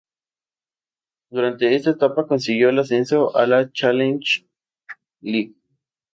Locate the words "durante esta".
1.29-1.91